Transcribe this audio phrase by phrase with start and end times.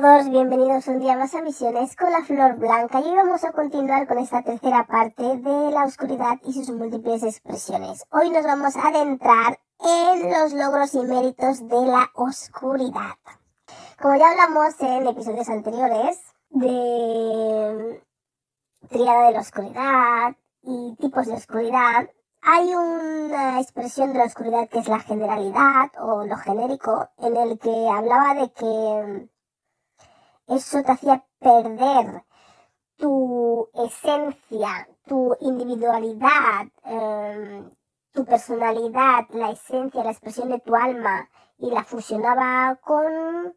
[0.00, 3.52] Todos, bienvenidos un día más a Visiones con la Flor Blanca y hoy vamos a
[3.52, 8.06] continuar con esta tercera parte de la oscuridad y sus múltiples expresiones.
[8.10, 13.12] Hoy nos vamos a adentrar en los logros y méritos de la oscuridad.
[14.00, 18.02] Como ya hablamos en episodios anteriores de
[18.88, 22.08] triada de la oscuridad y tipos de oscuridad,
[22.40, 27.58] hay una expresión de la oscuridad que es la generalidad o lo genérico, en el
[27.58, 29.28] que hablaba de que
[30.50, 32.24] eso te hacía perder
[32.96, 37.70] tu esencia, tu individualidad, em,
[38.12, 43.54] tu personalidad, la esencia, la expresión de tu alma y la fusionaba con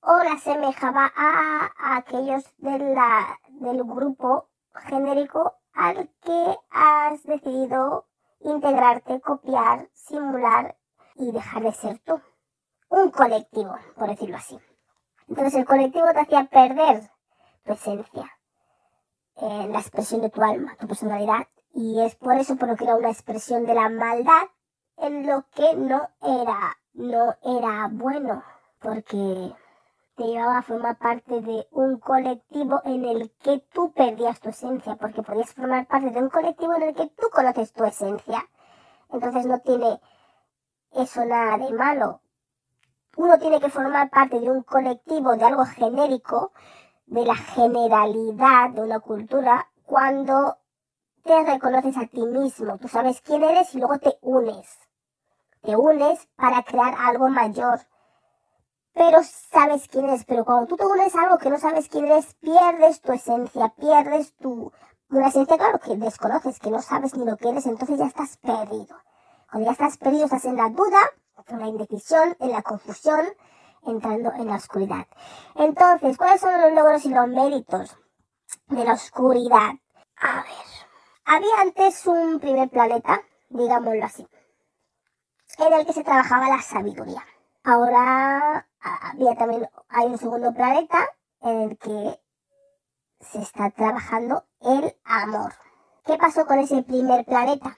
[0.00, 4.48] o la asemejaba a, aquellos del grupo
[4.86, 8.06] genérico al que has decidido
[8.40, 10.76] integrarte, copiar, simular
[11.16, 12.20] y dejar de ser tú.
[12.88, 14.58] Un colectivo, por decirlo así.
[15.28, 17.10] Entonces el colectivo te hacía perder
[17.64, 18.30] tu esencia,
[19.36, 21.46] eh, la expresión de tu alma, tu personalidad.
[21.74, 24.48] Y es por eso por lo que era una expresión de la maldad
[24.96, 28.42] en lo que no era, no era bueno,
[28.80, 29.52] porque
[30.16, 34.96] te llevaba a formar parte de un colectivo en el que tú perdías tu esencia,
[34.96, 38.48] porque podías formar parte de un colectivo en el que tú conoces tu esencia.
[39.10, 40.00] Entonces no tiene
[40.92, 42.20] eso nada de malo,
[43.18, 46.52] uno tiene que formar parte de un colectivo, de algo genérico,
[47.06, 50.56] de la generalidad de una cultura, cuando
[51.24, 52.78] te reconoces a ti mismo.
[52.78, 54.68] Tú sabes quién eres y luego te unes.
[55.62, 57.80] Te unes para crear algo mayor.
[58.92, 60.24] Pero sabes quién eres.
[60.24, 63.68] Pero cuando tú te unes a algo que no sabes quién eres, pierdes tu esencia,
[63.70, 64.72] pierdes tu...
[65.10, 68.36] Una esencia, claro, que desconoces, que no sabes ni lo que eres, entonces ya estás
[68.36, 68.94] perdido.
[69.50, 70.98] Cuando ya estás perdido, estás en la duda,
[71.46, 73.26] en la indecisión, en la confusión,
[73.82, 75.06] entrando en la oscuridad.
[75.54, 77.96] Entonces, ¿cuáles son los logros y los méritos
[78.66, 79.72] de la oscuridad?
[80.16, 80.78] A ver,
[81.24, 84.26] había antes un primer planeta, digámoslo así,
[85.58, 87.24] en el que se trabajaba la sabiduría.
[87.64, 90.98] Ahora había también, hay un segundo planeta
[91.42, 92.20] en el que
[93.20, 95.52] se está trabajando el amor.
[96.04, 97.76] ¿Qué pasó con ese primer planeta?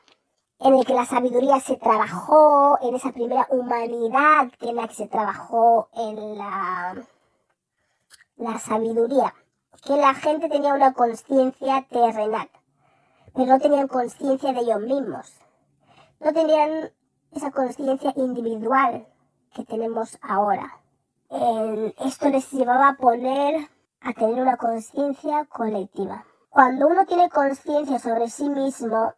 [0.61, 5.07] En el que la sabiduría se trabajó, en esa primera humanidad en la que se
[5.07, 6.97] trabajó en la,
[8.37, 9.35] la sabiduría,
[9.83, 12.51] que la gente tenía una conciencia terrenal,
[13.35, 15.33] pero no tenían conciencia de ellos mismos,
[16.21, 16.93] no tenían
[17.33, 19.07] esa conciencia individual
[19.55, 20.79] que tenemos ahora.
[22.05, 23.69] esto les llevaba a poner,
[24.03, 26.27] a tener una conciencia colectiva.
[26.51, 29.15] Cuando uno tiene conciencia sobre sí mismo,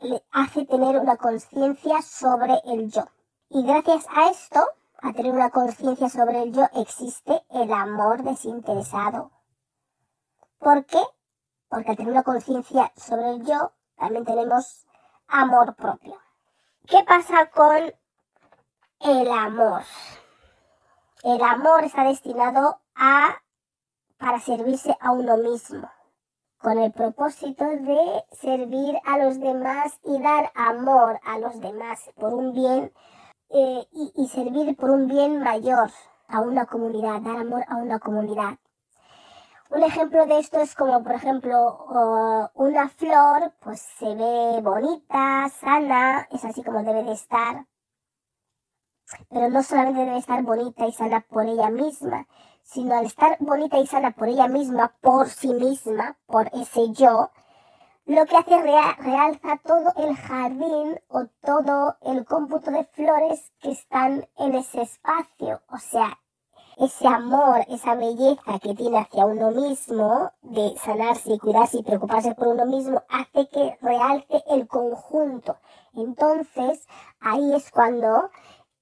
[0.00, 3.04] le hace tener una conciencia sobre el yo.
[3.48, 4.60] Y gracias a esto,
[5.00, 9.30] a tener una conciencia sobre el yo, existe el amor desinteresado.
[10.58, 11.00] ¿Por qué?
[11.68, 14.86] Porque al tener una conciencia sobre el yo, también tenemos
[15.26, 16.18] amor propio.
[16.86, 17.92] ¿Qué pasa con
[19.00, 19.82] el amor?
[21.22, 23.36] El amor está destinado a
[24.18, 25.88] para servirse a uno mismo
[26.58, 32.34] con el propósito de servir a los demás y dar amor a los demás por
[32.34, 32.92] un bien
[33.50, 35.90] eh, y, servir por un bien mayor
[36.28, 38.58] a una comunidad, dar amor a una comunidad.
[39.70, 46.26] Un ejemplo de esto es como, por ejemplo, una flor, pues se ve bonita, sana,
[46.30, 47.66] es así como debe de estar.
[49.30, 52.26] Pero no solamente debe estar bonita y sana por ella misma,
[52.68, 57.30] sino al estar bonita y sana por ella misma, por sí misma, por ese yo,
[58.04, 64.28] lo que hace realza todo el jardín o todo el cómputo de flores que están
[64.36, 65.62] en ese espacio.
[65.70, 66.18] O sea,
[66.76, 72.34] ese amor, esa belleza que tiene hacia uno mismo, de sanarse y cuidarse y preocuparse
[72.34, 75.56] por uno mismo, hace que realce el conjunto.
[75.94, 76.86] Entonces,
[77.20, 78.30] ahí es cuando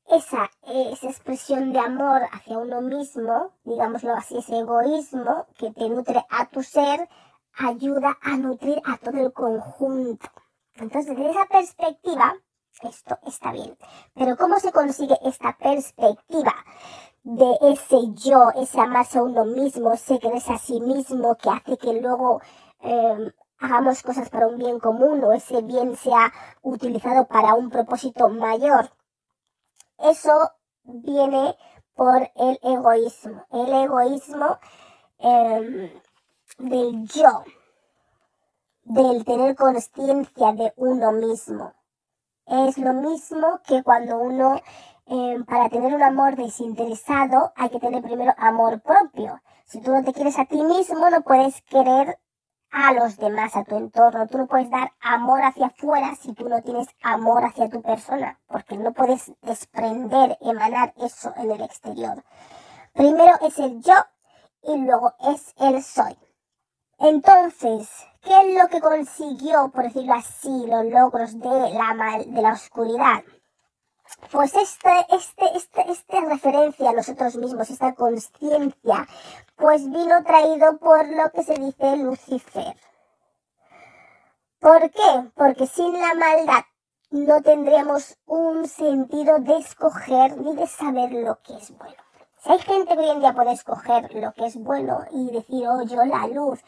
[0.09, 6.25] esa, esa expresión de amor hacia uno mismo, digámoslo así, ese egoísmo que te nutre
[6.31, 7.09] a tu ser,
[7.59, 10.29] ayuda a nutrir a todo el conjunto.
[10.75, 12.35] Entonces, desde esa perspectiva,
[12.83, 13.77] esto está bien.
[14.15, 16.55] Pero ¿cómo se consigue esta perspectiva
[17.23, 21.77] de ese yo, ese amarse a uno mismo, ese quererse a sí mismo que hace
[21.77, 22.41] que luego
[22.81, 26.33] em, hagamos cosas para un bien común o ese bien sea
[26.63, 28.91] utilizado para un propósito mayor.
[29.99, 30.53] Eso
[30.85, 31.57] viene
[31.95, 33.45] por el egoísmo.
[33.51, 34.59] El egoísmo
[35.19, 35.91] em,
[36.59, 37.45] del yo,
[38.85, 41.73] del tener conciencia de uno mismo.
[42.47, 44.61] Es lo mismo que cuando uno
[45.09, 49.41] Em, para tener un amor desinteresado hay que tener primero amor propio.
[49.65, 52.19] Si tú no te quieres a ti mismo, no puedes querer
[52.71, 54.27] a los demás, a tu entorno.
[54.27, 58.39] Tú no puedes dar amor hacia afuera si tú no tienes amor hacia tu persona,
[58.47, 62.23] porque no puedes desprender, emanar eso en el exterior.
[62.93, 63.95] Primero es el yo
[64.63, 66.17] y luego es el soy.
[66.99, 67.89] Entonces,
[68.23, 72.53] ¿qué es lo que consiguió, por decirlo así, los logros de la, mal, de la
[72.53, 73.23] oscuridad?
[74.31, 79.07] Pues este, este, esta referencia a nosotros mismos, esta conciencia,
[79.57, 82.77] pues vino traído por lo que se dice Lucifer.
[84.61, 85.31] ¿Por qué?
[85.35, 86.65] Porque sin la maldad
[87.11, 92.06] no tendríamos un sentido de escoger ni de saber lo que es bueno.
[92.49, 95.83] Hay gente que hoy en día puede escoger lo que es bueno y decir, oh,
[95.83, 96.61] yo la luz,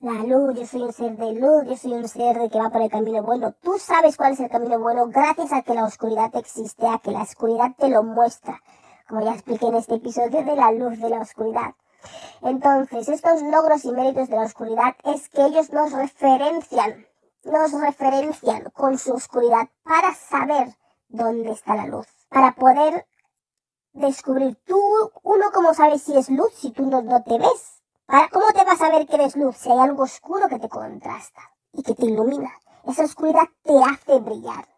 [0.00, 2.68] la luz, yo soy un ser de luz, yo soy un ser de que va
[2.68, 3.54] por el camino bueno.
[3.62, 7.12] Tú sabes cuál es el camino bueno gracias a que la oscuridad existe, a que
[7.12, 8.60] la oscuridad te lo muestra,
[9.08, 11.76] como ya expliqué en este episodio de la luz de la oscuridad.
[12.42, 17.06] Entonces, estos logros y méritos de la oscuridad es que ellos nos referencian,
[17.44, 20.74] nos referencian con su oscuridad para saber
[21.08, 23.06] dónde está la luz, para poder
[23.92, 24.80] descubrir tú,
[25.22, 27.82] uno como sabes si es luz si tú no, te ves,
[28.30, 31.40] ¿Cómo te vas a ver que eres luz si hay algo oscuro que te contrasta
[31.72, 32.50] y que te ilumina?
[32.84, 34.68] Esa oscuridad te hace brillar.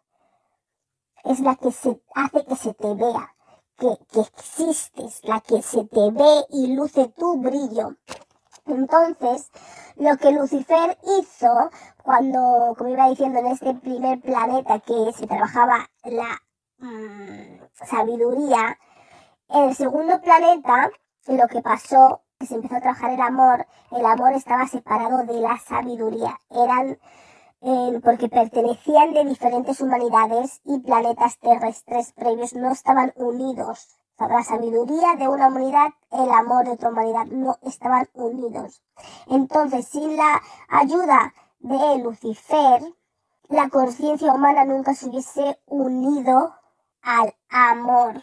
[1.25, 3.34] Es la que se hace que se te vea,
[3.76, 7.96] que, que existes, la que se te ve y luce tu brillo.
[8.67, 9.50] Entonces,
[9.96, 11.70] lo que Lucifer hizo
[12.02, 16.40] cuando, como iba diciendo, en este primer planeta que se trabajaba la
[16.78, 18.78] mm, sabiduría,
[19.49, 20.91] en el segundo planeta
[21.26, 25.58] lo que pasó se empezó a trabajar el amor, el amor estaba separado de la
[25.58, 26.38] sabiduría.
[26.50, 26.99] Eran
[27.62, 33.96] eh, porque pertenecían de diferentes humanidades y planetas terrestres previos no estaban unidos.
[34.19, 38.82] la sabiduría de una humanidad, el amor de otra humanidad no estaban unidos.
[39.29, 42.82] Entonces, sin la ayuda de Lucifer,
[43.49, 46.55] la conciencia humana nunca se hubiese unido
[47.02, 48.23] al amor.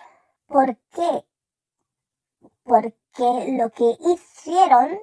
[0.51, 1.25] ¿Por qué?
[2.63, 4.99] Porque que lo que hicieron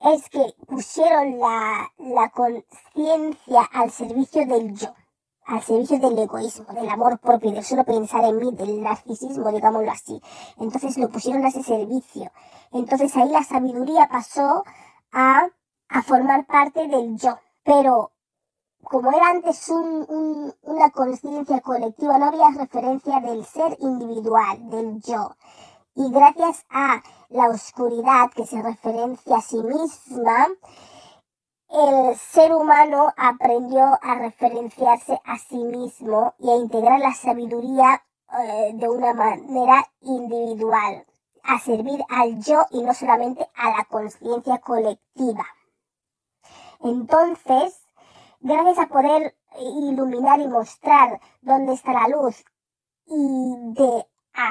[0.00, 4.94] es que pusieron la, la conciencia al servicio del yo,
[5.46, 9.90] al servicio del egoísmo, del amor propio, de solo pensar en mí, del narcisismo, digámoslo
[9.90, 10.20] así.
[10.58, 12.30] Entonces lo pusieron a ese servicio.
[12.70, 14.64] Entonces ahí la sabiduría pasó
[15.12, 15.48] a,
[15.88, 17.38] a formar parte del yo.
[17.64, 18.12] Pero
[18.84, 25.00] como era antes un, un, una conciencia colectiva, no había referencia del ser individual, del
[25.00, 25.34] yo.
[25.94, 30.48] Y gracias a la oscuridad que se referencia a sí misma,
[31.68, 38.02] el ser humano aprendió a referenciarse a sí mismo y a integrar la sabiduría
[38.38, 41.06] eh, de una manera individual,
[41.42, 45.46] a servir al yo y no solamente a la conciencia colectiva.
[46.80, 47.83] Entonces,
[48.44, 52.44] gracias a poder iluminar y mostrar dónde está la luz
[53.06, 54.06] y de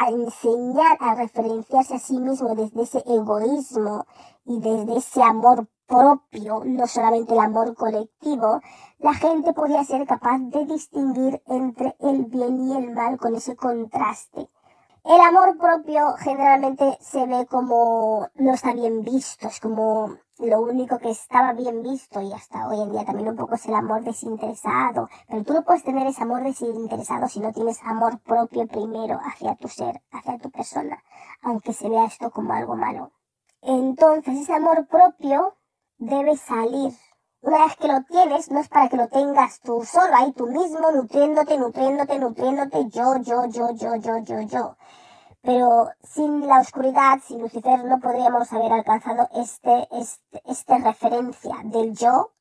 [0.10, 4.06] enseñar a referenciarse a sí mismo desde ese egoísmo
[4.46, 8.62] y desde ese amor propio, no solamente el amor colectivo,
[8.98, 13.56] la gente podía ser capaz de distinguir entre el bien y el mal con ese
[13.56, 14.50] contraste.
[15.04, 20.98] El amor propio generalmente se ve como no está bien visto, es como lo único
[20.98, 24.04] que estaba bien visto y hasta hoy en día también un poco es el amor
[24.04, 25.10] desinteresado.
[25.28, 29.56] Pero tú no puedes tener ese amor desinteresado si no tienes amor propio primero hacia
[29.56, 31.04] tu ser, hacia tu persona,
[31.42, 33.12] aunque se vea esto como algo malo.
[33.62, 35.56] Entonces ese amor propio
[35.98, 36.94] debe salir.
[37.42, 40.48] Una vez que lo tienes, no es para que lo tengas tú solo ahí tú
[40.48, 44.78] mismo, nutriéndote, nutriéndote, nutriéndote, yo, yo, yo, yo, yo, yo, yo.
[45.44, 51.94] Pero sin la oscuridad, sin Lucifer, no podríamos haber alcanzado este, este, esta referencia del
[51.96, 52.32] yo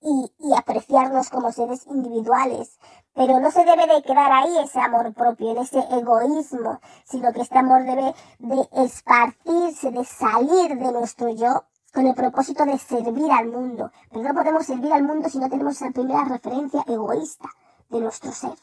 [0.00, 2.76] y, y, apreciarnos como seres individuales.
[3.14, 7.42] Pero no se debe de quedar ahí ese amor propio, en ese egoísmo, sino que
[7.42, 11.64] este amor debe de esparcirse, de salir de nuestro yo
[11.94, 13.92] con el propósito de servir al mundo.
[14.10, 17.48] Pero no podemos servir al mundo si no tenemos esa primera referencia egoísta
[17.90, 18.58] de nuestro ser.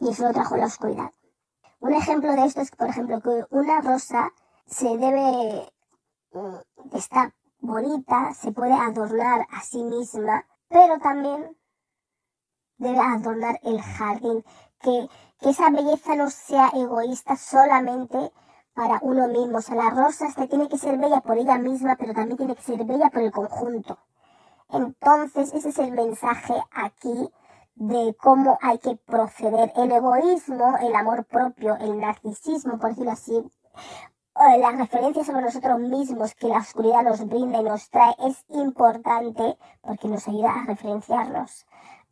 [0.00, 1.10] Y eso lo trajo la oscuridad.
[1.80, 4.32] Un ejemplo de esto es, por ejemplo, que una rosa
[4.66, 5.68] se debe,
[6.32, 11.56] mm, está bonita, se puede adornar a sí misma, pero también
[12.78, 14.44] debe adornar el jardín,
[14.80, 15.08] que,
[15.40, 18.32] que esa belleza no sea egoísta solamente
[18.74, 19.58] para uno mismo.
[19.58, 22.62] O sea, la rosa tiene que ser bella por ella misma, pero también tiene que
[22.62, 23.98] ser bella por el conjunto.
[24.68, 27.30] Entonces, ese es el mensaje aquí
[27.76, 29.72] de cómo hay que proceder.
[29.76, 33.44] El egoísmo, el amor propio, el narcisismo, por decirlo así,
[34.58, 39.56] la referencia sobre nosotros mismos que la oscuridad nos brinda y nos trae es importante
[39.80, 41.66] porque nos ayuda a referenciarnos,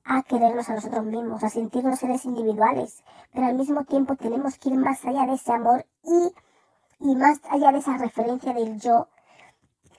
[0.04, 3.02] a querernos a nosotros mismos, a sentirnos seres individuales,
[3.32, 6.34] pero al mismo tiempo tenemos que ir más allá de ese amor y,
[7.00, 9.08] y más allá de esa referencia del yo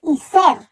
[0.01, 0.69] y ser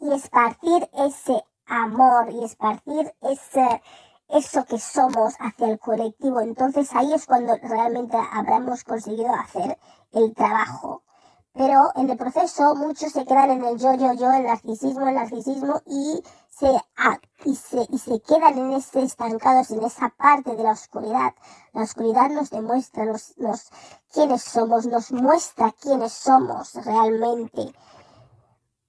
[0.00, 3.82] y esparcir ese amor y esparcir ese,
[4.28, 6.40] eso que somos hacia el colectivo.
[6.40, 9.78] Entonces ahí es cuando realmente habremos conseguido hacer
[10.12, 11.02] el trabajo.
[11.54, 15.16] Pero en el proceso muchos se quedan en el yo, yo, yo, el narcisismo, el
[15.16, 16.70] narcisismo y se,
[17.44, 21.34] y se, y se quedan en ese estancados, en esa parte de la oscuridad.
[21.72, 23.70] La oscuridad nos demuestra nos, nos,
[24.12, 27.72] quiénes somos, nos muestra quiénes somos realmente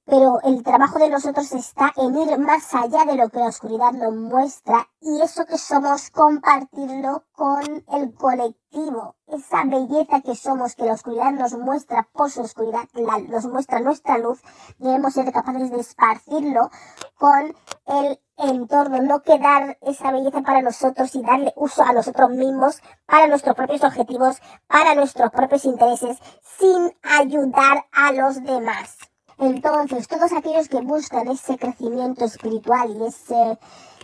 [0.09, 3.91] pero el trabajo de nosotros está en ir más allá de lo que la oscuridad
[3.91, 10.85] nos muestra y eso que somos compartirlo con el colectivo, esa belleza que somos que
[10.85, 12.85] la oscuridad nos muestra por su oscuridad,
[13.29, 14.41] nos muestra nuestra luz,
[14.79, 16.71] debemos ser capaces de esparcirlo
[17.15, 22.81] con el entorno, no quedar esa belleza para nosotros y darle uso a nosotros mismos,
[23.05, 26.17] para nuestros propios objetivos, para nuestros propios intereses,
[26.57, 29.08] sin ayudar a los demás.
[29.39, 33.57] Entonces, todos aquellos que buscan ese crecimiento espiritual y ese,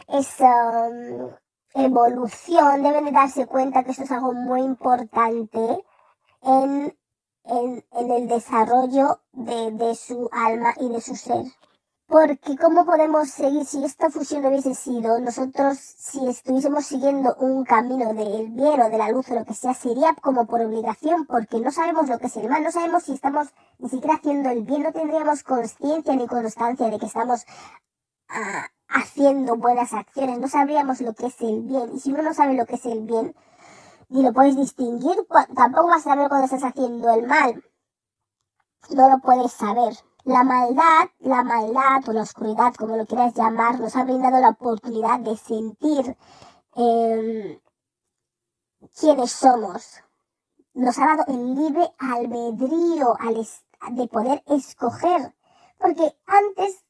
[0.07, 1.29] esa um,
[1.73, 5.83] evolución deben de darse cuenta que esto es algo muy importante
[6.41, 6.97] en,
[7.43, 11.43] en, en el desarrollo de, de su alma y de su ser.
[12.07, 17.65] Porque ¿cómo podemos seguir si esta fusión no hubiese sido nosotros, si estuviésemos siguiendo un
[17.65, 21.25] camino del bien o de la luz o lo que sea, sería como por obligación,
[21.25, 23.47] porque no sabemos lo que es el mal, no sabemos si estamos
[23.79, 27.43] ni siquiera haciendo el bien, no tendríamos conciencia ni constancia de que estamos
[28.29, 31.95] ah, haciendo buenas acciones, no sabríamos lo que es el bien.
[31.95, 33.35] Y si uno no sabe lo que es el bien,
[34.09, 35.15] ni lo puedes distinguir,
[35.55, 37.63] tampoco vas a saber cuando estás haciendo el mal.
[38.91, 39.95] No lo puedes saber.
[40.25, 44.49] La maldad, la maldad o la oscuridad, como lo quieras llamar, nos ha brindado la
[44.49, 46.17] oportunidad de sentir
[46.75, 47.61] eh,
[48.99, 50.01] quiénes somos.
[50.73, 53.15] Nos ha dado el libre albedrío
[53.91, 55.35] de poder escoger.
[55.77, 56.83] Porque antes,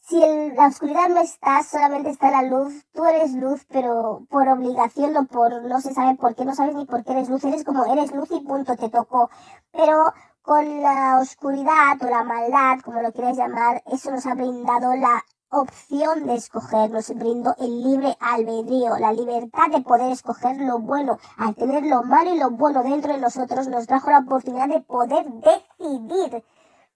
[0.00, 0.20] si
[0.54, 5.24] la oscuridad no está, solamente está la luz, tú eres luz, pero por obligación o
[5.24, 7.86] por no se sabe por qué, no sabes ni por qué eres luz, eres como
[7.86, 9.30] eres luz y punto, te tocó.
[9.72, 10.12] Pero
[10.42, 15.24] con la oscuridad o la maldad, como lo quieras llamar, eso nos ha brindado la
[15.50, 21.18] opción de escoger, nos brindó el libre albedrío, la libertad de poder escoger lo bueno.
[21.36, 24.80] Al tener lo malo y lo bueno dentro de nosotros, nos trajo la oportunidad de
[24.80, 26.44] poder decidir.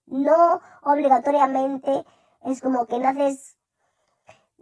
[0.07, 2.05] No obligatoriamente
[2.43, 3.57] es como que naces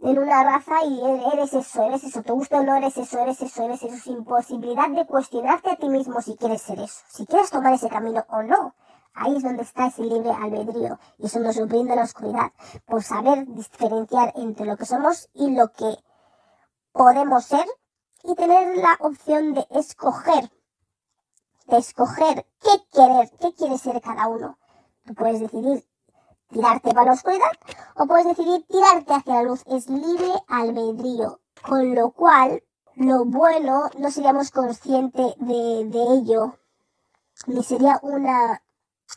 [0.03, 1.01] en una raza y
[1.33, 4.25] eres eso, eres eso, te gusta o no eres eso, eres eso, eres eso, sin
[4.25, 8.25] posibilidad de cuestionarte a ti mismo si quieres ser eso, si quieres tomar ese camino
[8.29, 8.75] o no.
[9.15, 12.51] Ahí es donde está ese libre albedrío y eso nos brinda la oscuridad,
[12.85, 15.95] por saber diferenciar entre lo que somos y lo que
[16.91, 17.65] podemos ser
[18.23, 20.51] y tener la opción de escoger,
[21.67, 24.57] de escoger qué querer, qué quiere ser cada uno.
[25.05, 25.85] Tú puedes decidir
[26.53, 27.51] tirarte para la oscuridad
[27.95, 29.63] o puedes decidir tirarte hacia la luz.
[29.65, 32.63] Es libre albedrío, con lo cual
[32.95, 36.57] lo bueno no seríamos conscientes de, de ello,
[37.47, 38.61] ni sería una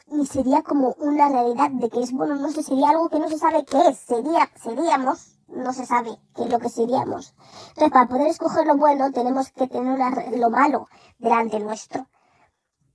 [0.09, 3.29] ni sería como una realidad de que es bueno, no sé, sería algo que no
[3.29, 7.35] se sabe qué es, sería, seríamos, no se sabe qué es lo que seríamos.
[7.69, 9.99] Entonces, para poder escoger lo bueno, tenemos que tener
[10.39, 10.89] lo malo
[11.19, 12.09] delante nuestro.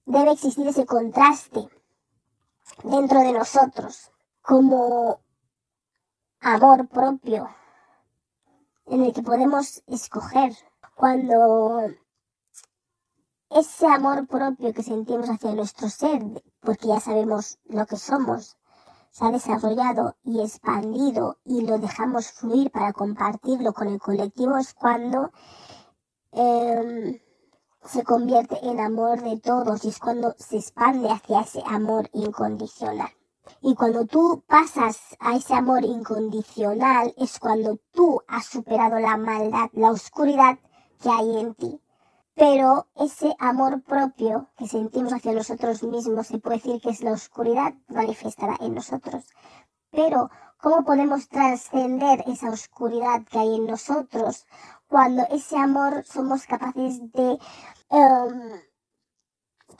[0.05, 1.67] Debe existir ese contraste
[2.83, 4.10] dentro de nosotros,
[4.41, 5.21] como
[6.39, 7.49] amor propio,
[8.85, 10.53] en el que podemos escoger.
[10.95, 11.87] Cuando
[13.49, 16.21] ese amor propio que sentimos hacia nuestro ser,
[16.59, 18.57] porque ya sabemos lo que somos,
[19.11, 24.73] se ha desarrollado y expandido y lo dejamos fluir para compartirlo con el colectivo, es
[24.73, 25.31] cuando
[26.31, 27.19] em,
[27.83, 33.09] se convierte en amor de todos y es cuando se expande hacia ese amor incondicional.
[33.61, 39.69] Y cuando tú pasas a ese amor incondicional es cuando tú has superado la maldad,
[39.73, 40.59] la oscuridad
[41.01, 41.81] que hay en ti
[42.35, 47.11] pero ese amor propio que sentimos hacia nosotros mismos se puede decir que es la
[47.11, 49.25] oscuridad manifestada en nosotros.
[49.91, 54.47] Pero, ¿cómo podemos trascender esa oscuridad que hay en nosotros
[54.87, 57.37] cuando ese amor somos capaces de...
[57.89, 58.70] Em,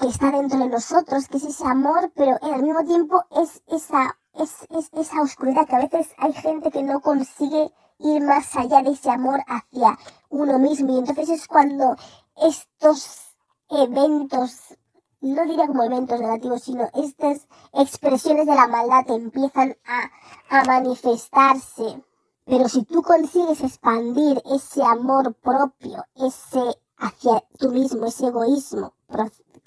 [0.01, 4.17] que está dentro de nosotros, que es ese amor, pero al mismo tiempo es esa,
[4.34, 8.81] es, es esa oscuridad que a veces hay gente que no consigue ir más allá
[8.81, 10.91] de ese amor hacia uno mismo.
[10.91, 11.96] Y entonces es cuando
[12.36, 13.36] estos
[13.70, 14.75] eventos,
[15.20, 22.03] no diría como eventos negativos, sino estas expresiones de la maldad empiezan a, a manifestarse.
[22.46, 28.96] Pero si tú consigues expandir ese amor propio, ese hacia tú mismo, ese egoísmo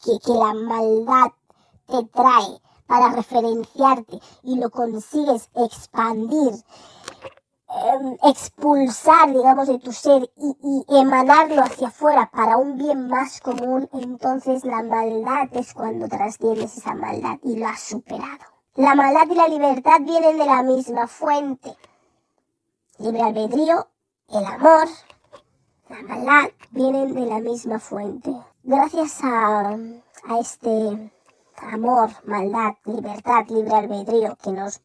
[0.03, 1.33] que, que la maldad
[1.87, 6.65] te trae para referenciarte y lo consigues expandir
[7.77, 13.89] Em, expulsar, digamos, de tu ser y, emanarlo hacia afuera para un bien más común,
[13.93, 18.45] entonces la maldad es cuando trasciendes esa maldad y lo has superado.
[18.77, 21.77] La maldad y la libertad vienen de la misma fuente.
[22.99, 23.89] Libre albedrío,
[24.29, 24.87] el amor,
[25.89, 28.33] la maldad vienen de la misma fuente.
[28.67, 31.13] Gracias a, a este
[31.59, 34.81] amor, maldad, libertad, libre albedrío que nos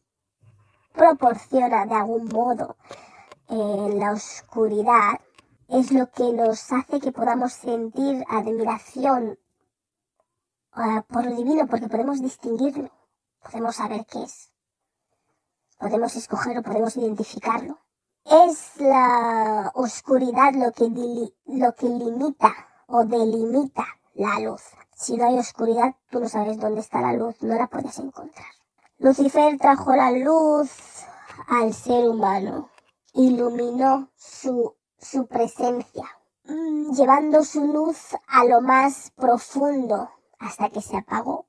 [0.92, 2.76] proporciona de algún modo
[3.48, 5.18] en la oscuridad
[5.68, 9.38] es lo que nos hace que podamos sentir admiración
[10.76, 12.90] uh, por lo divino porque podemos distinguirlo,
[13.42, 14.52] podemos saber qué es,
[15.78, 17.78] podemos escogerlo, podemos identificarlo.
[18.26, 20.84] Es la oscuridad lo que,
[21.46, 24.62] lo que limita o delimita la luz.
[24.94, 28.48] Si no hay oscuridad, tú no sabes dónde está la luz, no la puedes encontrar.
[28.98, 30.70] Lucifer trajo la luz
[31.48, 32.68] al ser humano,
[33.14, 36.04] iluminó su, su presencia,
[36.44, 41.46] mm, llevando su luz a lo más profundo hasta que se apagó.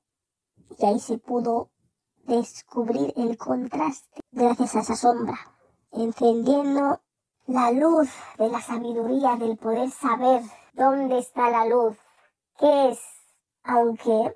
[0.78, 1.70] Y ahí se pudo
[2.24, 5.38] descubrir el contraste gracias a esa sombra,
[5.90, 7.02] encendiendo
[7.46, 11.96] la luz de la sabiduría, del poder saber dónde está la luz,
[12.58, 13.00] qué es,
[13.62, 14.34] aunque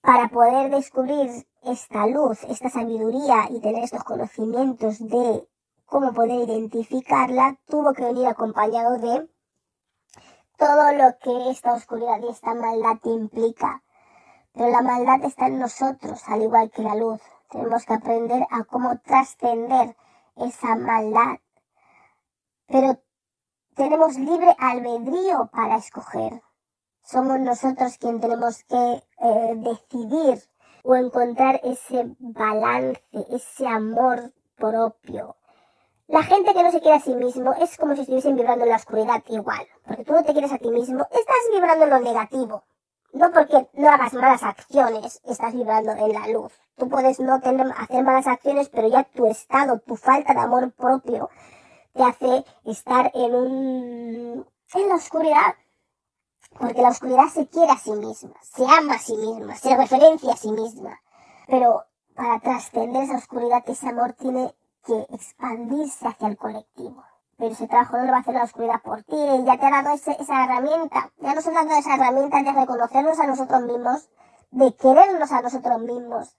[0.00, 5.46] para poder descubrir esta luz, esta sabiduría y tener estos conocimientos de
[5.84, 9.28] cómo poder identificarla, tuvo que venir acompañado de
[10.56, 13.82] todo lo que esta oscuridad y esta maldad implica.
[14.52, 17.20] Pero la maldad está en nosotros, al igual que la luz.
[17.50, 19.96] Tenemos que aprender a cómo trascender
[20.36, 21.38] esa maldad.
[22.66, 23.00] Pero
[23.80, 26.42] tenemos libre albedrío para escoger.
[27.02, 30.42] Somos nosotros quien tenemos que eh, decidir
[30.84, 35.36] o encontrar ese balance, ese amor propio.
[36.08, 38.70] La gente que no se quiere a sí mismo es como si estuviesen vibrando en
[38.70, 42.00] la oscuridad igual, porque tú no te quieres a ti mismo, estás vibrando en lo
[42.00, 42.64] negativo.
[43.14, 46.52] No porque no hagas malas acciones, estás vibrando en la luz.
[46.76, 50.70] Tú puedes no tener, hacer malas acciones, pero ya tu estado, tu falta de amor
[50.72, 51.30] propio,
[52.00, 55.54] te hace estar en un, en la oscuridad.
[56.58, 60.32] Porque la oscuridad se quiere a sí misma, se ama a sí misma, se referencia
[60.32, 60.98] a sí misma.
[61.46, 61.84] Pero
[62.14, 67.04] para trascender esa oscuridad, ese amor tiene que expandirse hacia el colectivo.
[67.36, 69.82] Pero ese trabajo no lo va a hacer la oscuridad por ti, ya te ha
[69.82, 74.08] dado esa herramienta, ya nos ha dado esa herramienta de reconocernos a nosotros mismos,
[74.50, 76.36] de querernos a nosotros mismos.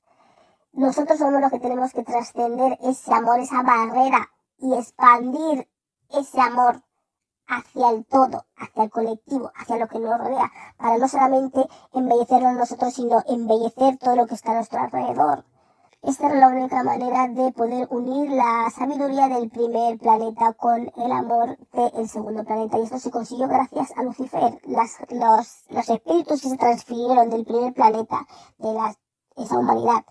[0.74, 5.68] Nosotros somos los que tenemos que trascender ese amor, esa barrera y expandir
[6.10, 6.84] ese amor
[7.48, 12.56] hacia el todo, hacia el colectivo, hacia lo que nos rodea, para no solamente embellecernos
[12.56, 15.46] nosotros, sino embellecer todo lo que está a nuestro alrededor.
[16.04, 21.12] Esta era la única manera de poder unir la sabiduría del primer planeta con el
[21.12, 22.80] amor del segundo planeta.
[22.80, 24.60] Y esto se consiguió gracias a Lucifer.
[24.66, 28.26] Las, los, los espíritus que se transfirieron del primer planeta,
[28.58, 28.96] de la,
[29.36, 30.04] esa humanidad,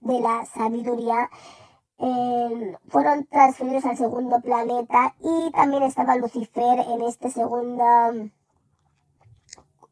[0.00, 1.30] de la sabiduría,
[2.88, 7.84] fueron transferidos al segundo planeta y también estaba Lucifer en este segundo,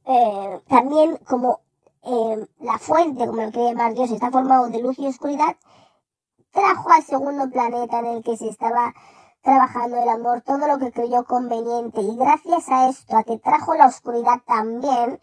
[0.05, 1.61] eh, también como
[2.03, 5.57] eh, la fuente, como lo quiere llamar Dios, está formado de luz y oscuridad,
[6.53, 8.95] trajo al segundo planeta en el que se estaba
[9.43, 12.01] trabajando el amor todo lo que creyó conveniente.
[12.01, 15.21] Y gracias a esto, a que trajo la oscuridad también,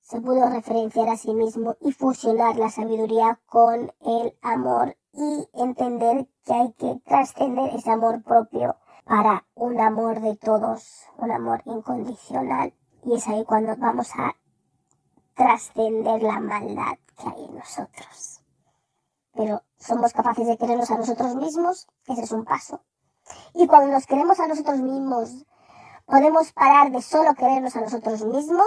[0.00, 6.28] se pudo referenciar a sí mismo y fusionar la sabiduría con el amor y entender
[6.44, 12.74] que hay que trascender ese amor propio para un amor de todos, un amor incondicional.
[13.04, 14.34] Y es ahí cuando vamos a
[15.34, 18.42] trascender la maldad que hay en nosotros.
[19.34, 22.80] Pero somos capaces de querernos a nosotros mismos, ese es un paso.
[23.54, 25.46] Y cuando nos queremos a nosotros mismos,
[26.06, 28.66] Podemos parar de solo querernos a nosotros mismos.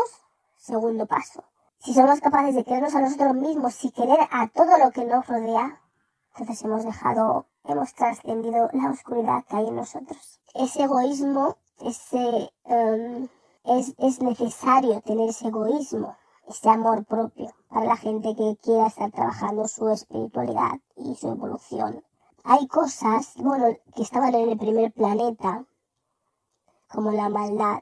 [0.57, 1.43] Segundo paso.
[1.77, 5.27] Si somos capaces de querernos a nosotros mismos y querer a todo lo que nos
[5.27, 5.79] rodea,
[6.37, 10.41] entonces hemos dejado, hemos trascendido la oscuridad que hay en nosotros.
[10.53, 13.29] Ese egoísmo, ese, um,
[13.63, 16.17] es, es necesario tener ese egoísmo,
[16.47, 22.03] ese amor propio para la gente que quiera estar trabajando su espiritualidad y su evolución.
[22.43, 25.63] Hay cosas, bueno, que estaban en el primer planeta,
[26.89, 27.79] como la maldad,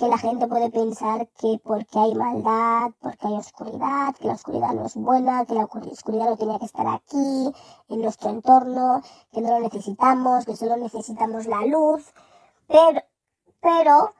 [0.00, 4.72] que la gente puede pensar que porque hay maldad, porque hay oscuridad, que la oscuridad
[4.72, 7.52] no es buena, que la oscuridad no tenía que estar aquí,
[7.90, 12.14] en nuestro entorno, que no lo necesitamos, que solo necesitamos la luz.
[12.66, 13.02] Pero,
[13.60, 14.14] pero,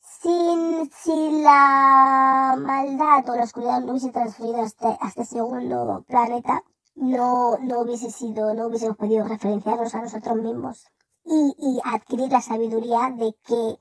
[0.00, 6.62] sin, si la maldad o la oscuridad no hubiese transferido hasta, hasta este segundo planeta,
[6.94, 10.86] no, no hubiese sido, no hubiésemos podido referenciarnos a nosotros mismos
[11.24, 13.78] y, y adquirir la sabiduría de que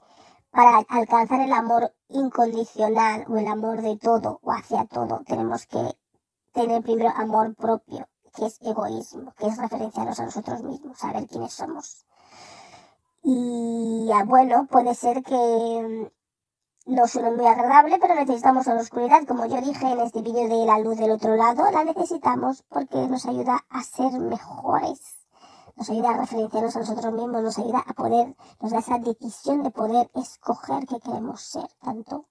[0.54, 5.98] para alcanzar el amor incondicional o el amor de todo o hacia todo, tenemos que
[6.54, 11.54] tener primero amor propio, que es egoísmo, que es referenciarnos a nosotros mismos, saber quiénes
[11.54, 12.06] somos.
[13.24, 15.34] Y bueno, puede ser que
[16.86, 20.48] mm, no suene muy agradable, pero necesitamos la oscuridad, como yo dije en este vídeo
[20.48, 25.23] de la luz del otro lado, la necesitamos porque nos ayuda a ser mejores
[25.76, 29.64] nos ayuda a referenciarnos a nosotros mismos, nos ayuda a poder, nos da esa decisión
[29.64, 32.28] de poder escoger qué queremos ser, tanto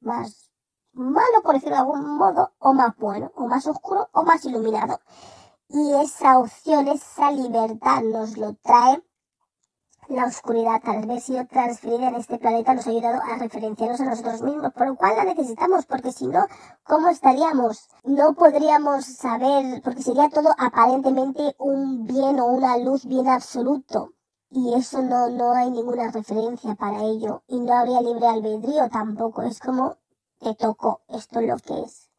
[0.00, 0.50] más
[0.92, 5.00] malo, por decirlo de algún modo, o más bueno, o más oscuro, o más iluminado.
[5.68, 9.02] Y esa opción, esa libertad nos lo trae
[10.08, 14.04] la oscuridad, al haber sido transferida en este planeta, nos ha ayudado a referenciarnos a
[14.04, 16.46] nosotros mismos, por lo cual la necesitamos, porque si no,
[16.84, 17.88] ¿cómo estaríamos?
[18.04, 24.12] No podríamos saber, porque sería todo aparentemente un bien o una luz bien absoluto.
[24.50, 27.42] Y eso no, no hay ninguna referencia para ello.
[27.48, 29.42] Y no habría libre albedrío tampoco.
[29.42, 29.96] Es como
[30.38, 32.10] te tocó, esto es lo que es.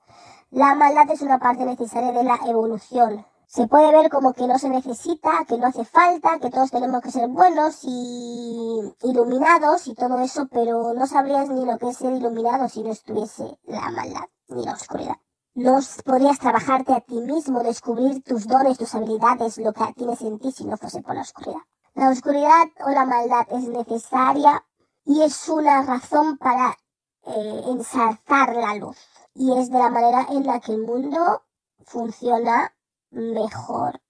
[0.52, 4.60] La maldad es una parte necesaria de la evolución se puede ver como que no
[4.60, 9.96] se necesita, que no hace falta, que todos tenemos que ser buenos y iluminados y
[9.96, 13.90] todo eso, pero no sabrías ni lo que es ser iluminado si no estuviese la
[13.90, 15.16] maldad ni la oscuridad.
[15.56, 20.40] No podrías trabajarte a ti mismo, descubrir tus dones, tus habilidades, lo que tienes en
[20.40, 21.62] ti si no fuese por la oscuridad.
[21.96, 24.64] La oscuridad o la maldad es necesaria
[25.04, 26.78] y es una razón para
[27.24, 28.98] eh, ensalzar la luz.
[29.34, 31.44] Y es de la manera en la que el mundo
[31.86, 32.74] funciona
[33.12, 34.02] mejor.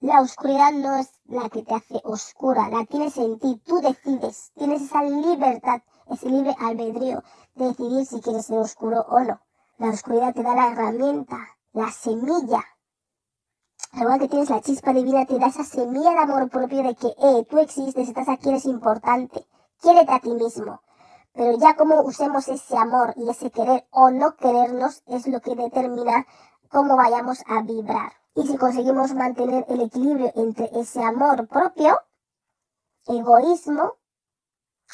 [0.00, 4.52] La oscuridad no es la que te hace oscura, la tienes en ti, tú decides,
[4.54, 7.22] tienes esa libertad, ese libre albedrío
[7.54, 9.40] de decidir si quieres ser oscuro o no.
[9.78, 11.38] La oscuridad te da la herramienta,
[11.72, 12.62] la semilla.
[13.92, 16.94] Al igual que tienes la chispa divina, te da esa semilla de amor propio de
[16.94, 19.46] que, eh, tú existes, estás aquí, eres importante.
[19.80, 20.82] Quiérete a ti mismo.
[21.32, 25.56] Pero ya como usemos ese amor y ese querer o no querernos es lo que
[25.56, 26.26] determina
[26.74, 28.12] cómo vayamos a vibrar.
[28.34, 32.00] Y si conseguimos mantener el equilibrio entre ese amor propio,
[33.06, 33.94] egoísmo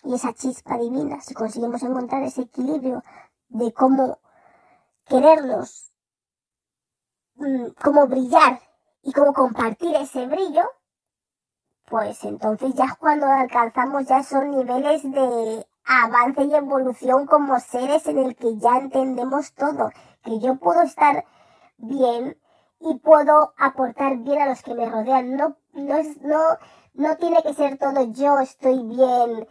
[0.04, 3.02] y esa chispa divina, si conseguimos encontrar ese equilibrio
[3.48, 4.18] de cómo
[5.06, 5.90] querernos,
[7.36, 8.60] mm, cómo brillar
[9.02, 10.64] y cómo compartir ese brillo,
[11.88, 18.18] pues entonces ya cuando alcanzamos ya esos niveles de avance y evolución como seres en
[18.18, 19.90] el que ya entendemos todo,
[20.22, 21.24] que yo puedo estar
[21.80, 22.36] bien
[22.80, 25.36] y puedo aportar bien a los que me rodean.
[25.36, 26.40] No, no, es, no,
[26.94, 29.46] no tiene que ser todo yo estoy bien,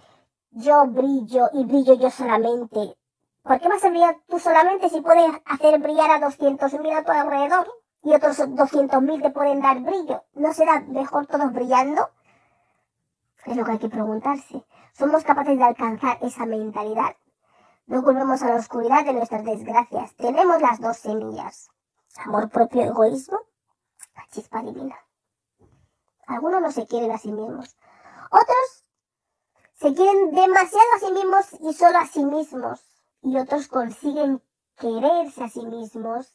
[0.52, 2.98] yo brillo y brillo yo solamente.
[3.44, 7.12] ¿Por qué vas a brillar tú solamente si puedes hacer brillar a 200.000 a tu
[7.12, 7.68] alrededor
[8.04, 10.24] y otros 200.000 te pueden dar brillo?
[10.34, 12.10] ¿No será mejor todos brillando?
[13.46, 14.66] Es lo que hay que preguntarse.
[14.94, 17.16] ¿Somos capaces de alcanzar esa mentalidad?
[17.88, 20.16] No volvemos a la oscuridad de nuestras desgracias.
[20.16, 21.72] Tenemos las dos semillas
[22.18, 23.40] amor propio, egoísmo,
[24.16, 24.96] la chispa divina.
[26.28, 27.76] Algunos no se quieren a sí mismos.
[28.32, 28.84] Otros
[29.74, 32.86] se quieren demasiado a sí mismos y solo a sí mismos.
[33.22, 34.42] Y otros consiguen
[34.78, 36.34] quererse a sí mismos,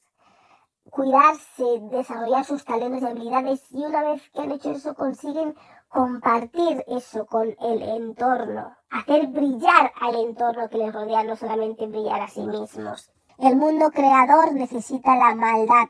[0.91, 3.63] cuidarse, desarrollar sus talentos y habilidades.
[3.71, 5.55] Y una vez que han hecho eso, consiguen
[5.89, 12.21] compartir eso con el entorno, hacer brillar al entorno que les rodea, no solamente brillar
[12.23, 13.14] a sí mismos.
[13.39, 15.89] El mundo creador necesita la maldad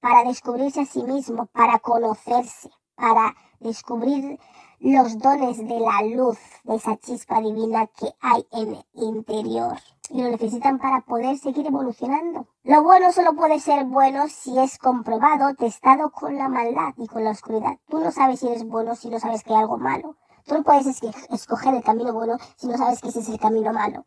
[0.00, 4.40] para descubrirse a sí mismo, para conocerse, para descubrir
[4.80, 9.78] los dones de la luz, de esa chispa divina que hay en el interior.
[10.08, 12.48] Y lo necesitan para poder seguir evolucionando.
[12.64, 17.22] Lo bueno solo puede ser bueno si es comprobado, testado con la maldad y con
[17.22, 17.78] la oscuridad.
[17.88, 20.16] Tú no sabes si eres bueno si no sabes que hay algo malo.
[20.44, 20.86] Tú no puedes
[21.30, 24.06] escoger el camino bueno si no sabes que ese es el camino malo.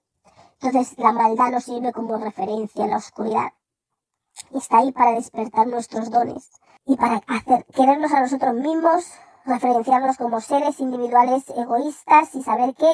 [0.63, 3.51] Entonces la maldad nos sirve como referencia en la oscuridad.
[4.51, 6.49] Está ahí para despertar nuestros dones
[6.85, 9.11] y para hacer querernos a nosotros mismos,
[9.43, 12.87] referenciarnos como seres individuales egoístas y saber que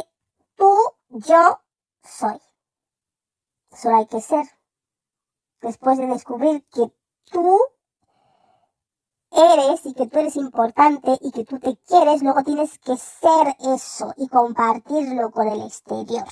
[0.55, 0.73] tú,
[1.09, 1.59] yo
[2.03, 2.41] soy.
[3.71, 4.47] Solo hay que ser.
[5.61, 6.91] Después de descubrir que
[7.31, 7.59] tú
[9.31, 13.55] eres y que tú eres importante y que tú te quieres, luego tienes que ser
[13.59, 16.25] eso y compartirlo con el exterior.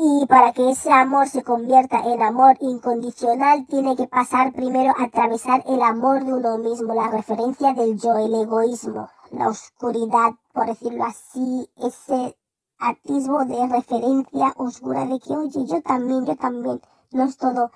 [0.00, 5.06] Y para que ese amor se convierta en amor incondicional, tiene que pasar primero a
[5.06, 10.66] atravesar el amor de uno mismo, la referencia del yo, el egoísmo, la oscuridad, por
[10.66, 12.38] decirlo así, ese
[12.78, 16.80] atisbo de referencia oscura de que, oye, yo también, yo también,
[17.10, 17.72] no es todo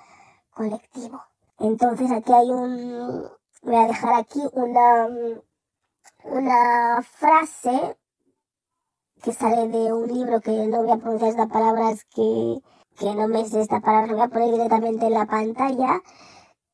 [0.55, 1.21] colectivo.
[1.59, 3.29] Entonces aquí hay un,
[3.63, 5.09] voy a dejar aquí una,
[6.23, 7.97] una frase
[9.23, 12.61] que sale de un libro que no voy a pronunciar esta palabra, es que,
[12.99, 16.03] que no me sé esta palabra, voy a poner directamente en la pantalla,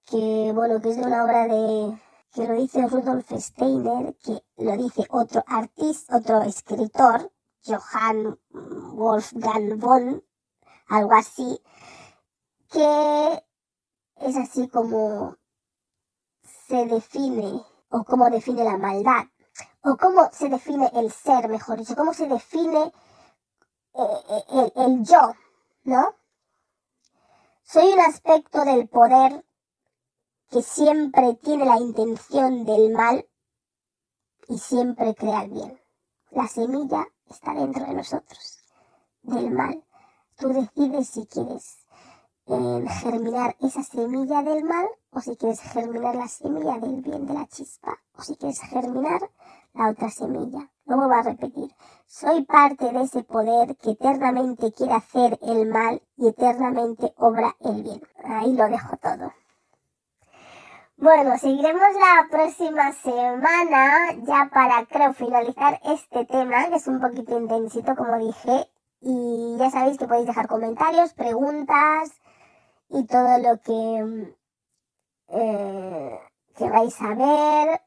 [0.06, 1.98] que bueno, que es de una obra de,
[2.32, 7.30] que lo dice Rudolf Steiner, que lo dice otro artista, otro escritor,
[7.66, 8.38] Johann
[8.94, 10.24] Wolfgang von,
[10.88, 11.60] algo así,
[12.70, 13.44] que
[14.16, 15.36] es así como
[16.66, 19.26] se define o cómo define la maldad
[19.88, 22.92] o cómo se define el ser, mejor dicho, cómo se define
[23.94, 25.34] eh, eh, el, el yo,
[25.84, 26.14] ¿no?
[27.62, 29.44] Soy un aspecto del poder
[30.50, 33.26] que siempre tiene la intención del mal
[34.48, 35.80] y siempre crea el bien.
[36.30, 38.58] La semilla está dentro de nosotros,
[39.22, 39.84] del mal.
[40.36, 41.78] Tú decides si quieres
[42.48, 47.46] germinar esa semilla del mal o si quieres germinar la semilla del bien de la
[47.46, 49.20] chispa o si quieres germinar
[49.74, 50.70] la otra semilla.
[50.86, 51.70] Luego va a repetir,
[52.06, 57.82] soy parte de ese poder que eternamente quiere hacer el mal y eternamente obra el
[57.82, 58.00] bien.
[58.24, 59.32] Ahí lo dejo todo.
[60.96, 67.38] Bueno, seguiremos la próxima semana ya para creo finalizar este tema que es un poquito
[67.38, 68.68] intensito como dije
[69.00, 72.10] y ya sabéis que podéis dejar comentarios, preguntas,
[72.90, 74.34] y todo lo que
[75.28, 76.20] eh,
[76.90, 77.80] saber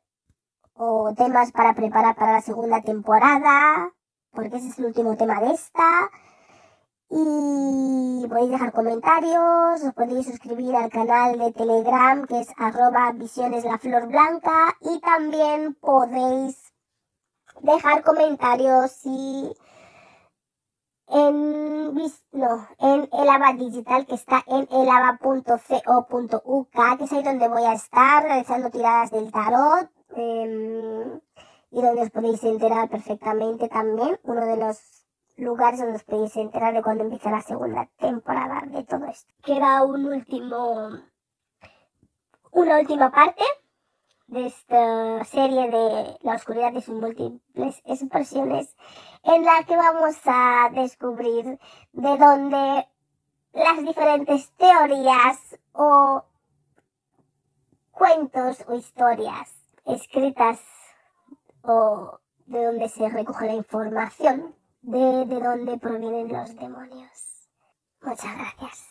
[0.74, 3.92] o temas para preparar para la segunda temporada,
[4.32, 6.10] porque ese es el último tema de esta.
[7.10, 13.66] Y podéis dejar comentarios, os podéis suscribir al canal de Telegram que es arroba visiones
[14.08, 16.72] blanca y también podéis
[17.62, 19.54] dejar comentarios si
[21.12, 21.94] en,
[22.32, 25.38] no, en Elava Digital, que está en elava.co.uk,
[26.98, 29.90] que es ahí donde voy a estar realizando tiradas del tarot.
[30.16, 31.20] Em,
[31.72, 35.06] y donde os podéis enterar perfectamente también, uno de los
[35.38, 39.34] lugares donde os podéis enterar de cuando empieza la segunda temporada de todo esto.
[39.42, 40.90] Queda un último,
[42.52, 43.44] una última parte
[44.32, 48.76] de esta serie de La oscuridad de sus múltiples expresiones,
[49.24, 51.60] en la que vamos a descubrir
[51.92, 52.88] de dónde
[53.52, 56.24] las diferentes teorías o
[57.92, 59.54] cuentos o historias
[59.86, 60.62] escritas
[61.64, 67.50] o de dónde se recoge la información de, de dónde provienen los demonios.
[68.02, 68.91] Muchas gracias.